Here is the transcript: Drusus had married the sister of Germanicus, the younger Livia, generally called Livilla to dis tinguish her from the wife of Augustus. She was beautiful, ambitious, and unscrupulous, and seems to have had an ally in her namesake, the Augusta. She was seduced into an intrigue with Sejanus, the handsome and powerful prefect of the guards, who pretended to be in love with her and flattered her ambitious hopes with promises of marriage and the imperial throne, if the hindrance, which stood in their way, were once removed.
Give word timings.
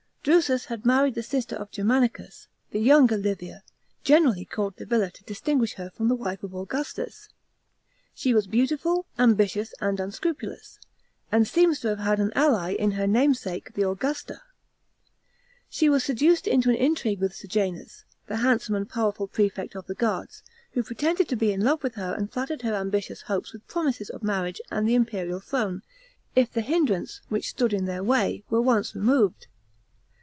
Drusus 0.23 0.65
had 0.65 0.85
married 0.85 1.15
the 1.15 1.23
sister 1.23 1.55
of 1.55 1.71
Germanicus, 1.71 2.47
the 2.69 2.77
younger 2.79 3.17
Livia, 3.17 3.63
generally 4.03 4.45
called 4.45 4.75
Livilla 4.77 5.09
to 5.11 5.23
dis 5.23 5.41
tinguish 5.41 5.73
her 5.77 5.89
from 5.89 6.09
the 6.09 6.15
wife 6.15 6.43
of 6.43 6.53
Augustus. 6.53 7.29
She 8.13 8.31
was 8.31 8.45
beautiful, 8.45 9.07
ambitious, 9.17 9.73
and 9.81 9.99
unscrupulous, 9.99 10.77
and 11.31 11.47
seems 11.47 11.79
to 11.79 11.87
have 11.87 11.97
had 11.97 12.19
an 12.19 12.31
ally 12.35 12.73
in 12.73 12.91
her 12.91 13.07
namesake, 13.07 13.73
the 13.73 13.89
Augusta. 13.89 14.43
She 15.71 15.89
was 15.89 16.03
seduced 16.03 16.45
into 16.45 16.69
an 16.69 16.75
intrigue 16.75 17.19
with 17.19 17.33
Sejanus, 17.33 18.03
the 18.27 18.35
handsome 18.37 18.75
and 18.75 18.87
powerful 18.87 19.25
prefect 19.27 19.73
of 19.75 19.87
the 19.87 19.95
guards, 19.95 20.43
who 20.73 20.83
pretended 20.83 21.29
to 21.29 21.35
be 21.35 21.51
in 21.51 21.61
love 21.61 21.81
with 21.81 21.95
her 21.95 22.13
and 22.13 22.31
flattered 22.31 22.61
her 22.61 22.75
ambitious 22.75 23.23
hopes 23.23 23.53
with 23.53 23.67
promises 23.67 24.11
of 24.11 24.21
marriage 24.21 24.61
and 24.69 24.87
the 24.87 24.93
imperial 24.93 25.39
throne, 25.39 25.81
if 26.35 26.51
the 26.53 26.61
hindrance, 26.61 27.21
which 27.29 27.49
stood 27.49 27.73
in 27.73 27.85
their 27.85 28.03
way, 28.03 28.43
were 28.51 28.61
once 28.61 28.93
removed. 28.93 29.47